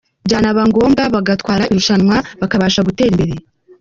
[0.25, 3.33] Byanaba ngombwa bagatwara irushanwa bakabasha gutera imbere.